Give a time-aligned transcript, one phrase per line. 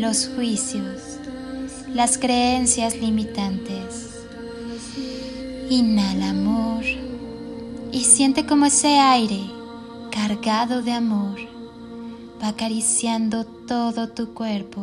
[0.00, 1.18] los juicios,
[1.92, 4.24] las creencias limitantes.
[5.68, 6.82] Inhala amor
[7.92, 9.40] y siente como ese aire
[10.10, 11.38] cargado de amor
[12.42, 14.80] va acariciando todo tu cuerpo,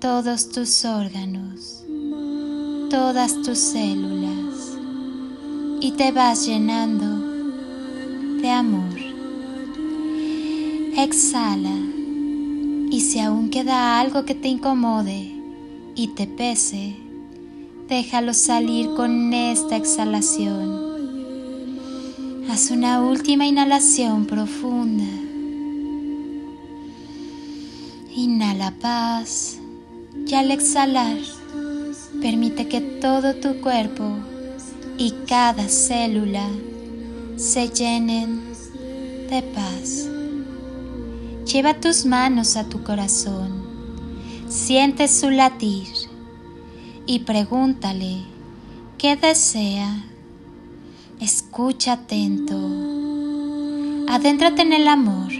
[0.00, 1.84] todos tus órganos,
[2.90, 4.76] todas tus células
[5.80, 7.06] y te vas llenando
[8.42, 8.98] de amor.
[10.96, 11.83] Exhala
[12.94, 15.32] y si aún queda algo que te incomode
[15.96, 16.94] y te pese,
[17.88, 20.94] déjalo salir con esta exhalación.
[22.48, 25.08] Haz una última inhalación profunda.
[28.14, 29.58] Inhala paz
[30.24, 31.18] y al exhalar,
[32.22, 34.18] permite que todo tu cuerpo
[34.98, 36.48] y cada célula
[37.34, 38.40] se llenen
[39.28, 40.13] de paz.
[41.50, 43.64] Lleva tus manos a tu corazón,
[44.48, 45.86] siente su latir
[47.06, 48.22] y pregúntale
[48.98, 50.04] qué desea.
[51.20, 52.56] Escucha atento.
[54.08, 55.32] Adéntrate en el amor.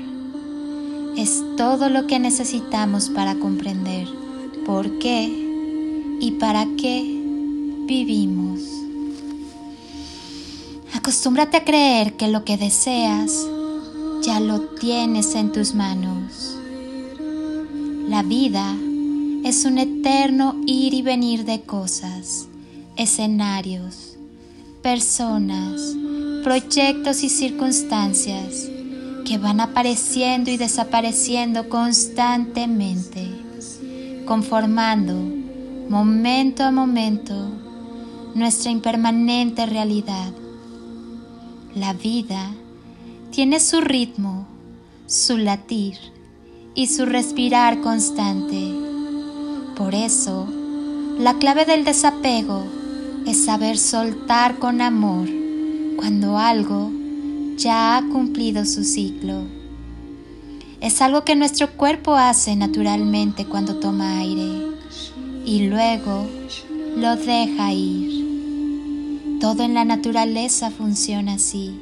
[1.16, 4.06] Es todo lo que necesitamos para comprender
[4.66, 5.24] por qué
[6.20, 7.02] y para qué
[7.86, 8.60] vivimos.
[10.92, 13.46] Acostúmbrate a creer que lo que deseas
[14.24, 16.56] ya lo tienes en tus manos.
[18.08, 18.74] La vida
[19.44, 22.48] es un eterno ir y venir de cosas,
[22.96, 24.16] escenarios,
[24.82, 25.94] personas,
[26.42, 28.70] proyectos y circunstancias
[29.26, 33.28] que van apareciendo y desapareciendo constantemente,
[34.24, 35.14] conformando
[35.88, 37.34] momento a momento
[38.34, 40.32] nuestra impermanente realidad.
[41.74, 42.52] La vida
[43.34, 44.46] tiene su ritmo,
[45.08, 45.96] su latir
[46.76, 48.72] y su respirar constante.
[49.76, 50.46] Por eso,
[51.18, 52.62] la clave del desapego
[53.26, 55.28] es saber soltar con amor
[55.96, 56.92] cuando algo
[57.56, 59.42] ya ha cumplido su ciclo.
[60.80, 64.68] Es algo que nuestro cuerpo hace naturalmente cuando toma aire
[65.44, 66.24] y luego
[66.96, 69.38] lo deja ir.
[69.40, 71.80] Todo en la naturaleza funciona así.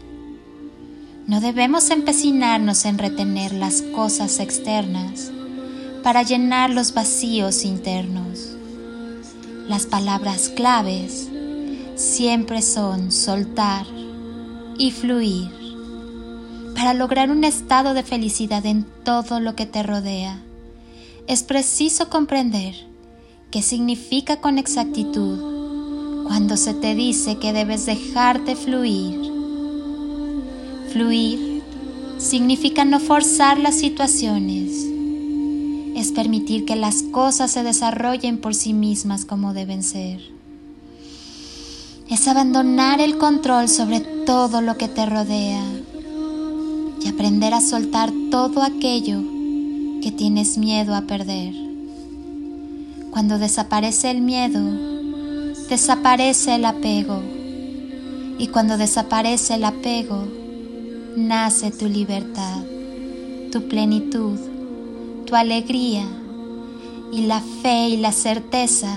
[1.26, 5.30] No debemos empecinarnos en retener las cosas externas
[6.02, 8.56] para llenar los vacíos internos.
[9.68, 11.28] Las palabras claves
[11.94, 13.86] siempre son soltar
[14.78, 15.48] y fluir
[16.74, 20.42] para lograr un estado de felicidad en todo lo que te rodea.
[21.28, 22.74] Es preciso comprender
[23.52, 29.31] qué significa con exactitud cuando se te dice que debes dejarte fluir
[30.92, 31.62] Fluir
[32.18, 34.86] significa no forzar las situaciones,
[35.96, 40.20] es permitir que las cosas se desarrollen por sí mismas como deben ser.
[42.10, 45.64] Es abandonar el control sobre todo lo que te rodea
[47.02, 49.22] y aprender a soltar todo aquello
[50.02, 51.54] que tienes miedo a perder.
[53.10, 54.60] Cuando desaparece el miedo,
[55.70, 57.22] desaparece el apego.
[58.38, 60.41] Y cuando desaparece el apego,
[61.16, 62.62] nace tu libertad,
[63.50, 64.38] tu plenitud,
[65.26, 66.04] tu alegría
[67.12, 68.96] y la fe y la certeza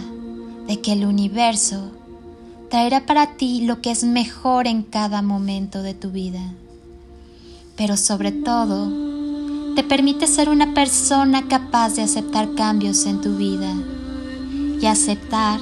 [0.68, 1.92] de que el universo
[2.70, 6.42] traerá para ti lo que es mejor en cada momento de tu vida.
[7.76, 8.90] Pero sobre todo,
[9.76, 13.74] te permite ser una persona capaz de aceptar cambios en tu vida
[14.82, 15.60] y aceptar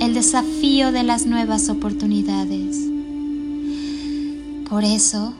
[0.00, 2.76] el desafío de las nuevas oportunidades.
[4.68, 5.34] Por eso,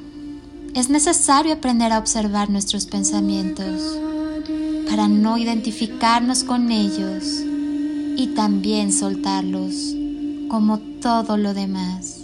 [0.74, 3.98] es necesario aprender a observar nuestros pensamientos
[4.88, 7.42] para no identificarnos con ellos
[8.16, 9.94] y también soltarlos
[10.48, 12.18] como todo lo demás.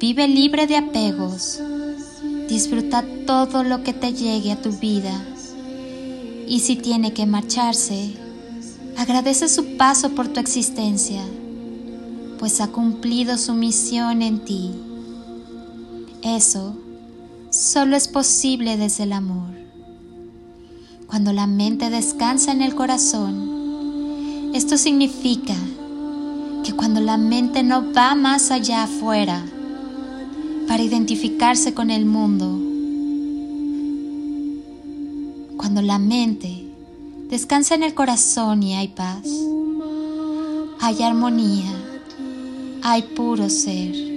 [0.00, 1.60] Vive libre de apegos,
[2.48, 5.12] disfruta todo lo que te llegue a tu vida
[6.46, 8.14] y si tiene que marcharse,
[8.96, 11.22] agradece su paso por tu existencia,
[12.38, 14.70] pues ha cumplido su misión en ti.
[16.22, 16.76] Eso
[17.54, 19.54] solo es posible desde el amor.
[21.06, 25.54] Cuando la mente descansa en el corazón, esto significa
[26.64, 29.44] que cuando la mente no va más allá afuera
[30.66, 32.46] para identificarse con el mundo,
[35.56, 36.64] cuando la mente
[37.28, 39.28] descansa en el corazón y hay paz,
[40.80, 41.72] hay armonía,
[42.82, 44.13] hay puro ser.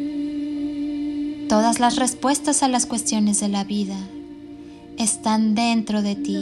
[1.49, 3.97] Todas las respuestas a las cuestiones de la vida
[4.97, 6.37] están dentro de ti.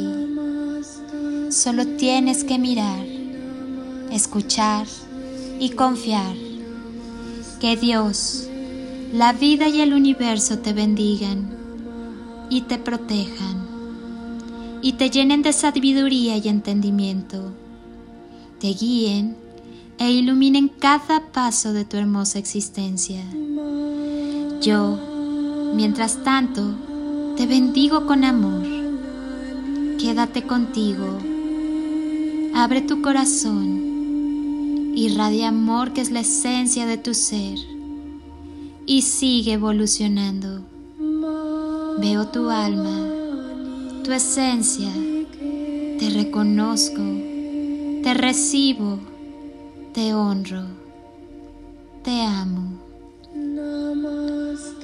[1.51, 3.05] Solo tienes que mirar,
[4.11, 4.87] escuchar
[5.59, 6.35] y confiar.
[7.59, 8.47] Que Dios,
[9.13, 11.55] la vida y el universo te bendigan
[12.49, 13.65] y te protejan
[14.81, 17.53] y te llenen de sabiduría y entendimiento,
[18.59, 19.35] te guíen
[19.97, 23.23] e iluminen cada paso de tu hermosa existencia.
[24.65, 24.97] Yo,
[25.75, 26.63] mientras tanto,
[27.37, 28.65] te bendigo con amor.
[29.99, 31.05] Quédate contigo.
[32.55, 34.91] Abre tu corazón.
[34.95, 37.59] Irradia amor que es la esencia de tu ser.
[38.87, 40.65] Y sigue evolucionando.
[41.99, 43.07] Veo tu alma,
[44.03, 44.89] tu esencia.
[45.99, 47.03] Te reconozco.
[48.01, 48.97] Te recibo.
[49.93, 50.63] Te honro.
[52.03, 52.74] Te amo.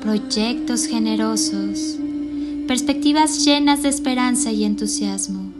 [0.00, 1.98] proyectos generosos
[2.68, 5.50] perspectivas llenas de esperanza y entusiasmo.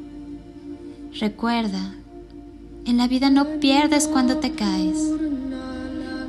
[1.19, 1.95] Recuerda,
[2.85, 4.99] en la vida no pierdes cuando te caes,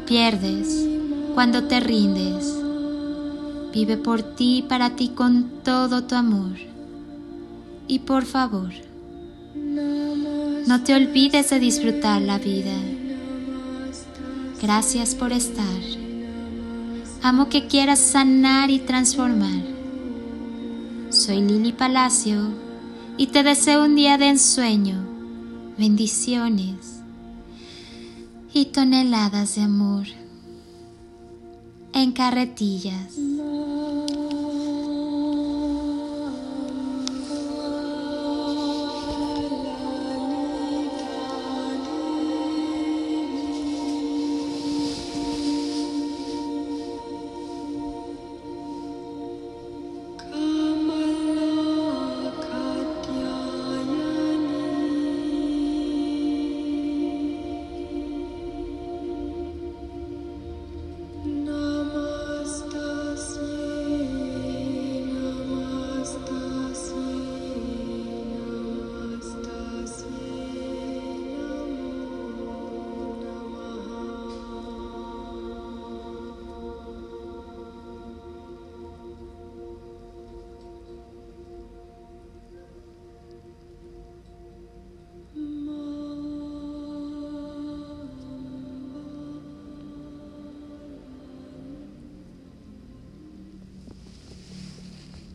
[0.08, 0.88] pierdes
[1.36, 2.56] cuando te rindes.
[3.74, 6.56] Vive por ti y para ti con todo tu amor.
[7.90, 8.72] Y por favor,
[9.56, 12.78] no te olvides de disfrutar la vida.
[14.62, 15.99] Gracias por estar.
[17.22, 19.80] Amo que quieras sanar y transformar
[21.10, 22.54] soy Lili Palacio
[23.18, 25.04] y te deseo un día de ensueño,
[25.76, 27.02] bendiciones
[28.54, 30.06] y toneladas de amor
[31.94, 33.16] en carretillas.